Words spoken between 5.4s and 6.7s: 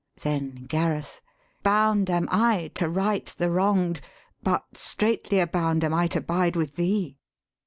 bound am I to bide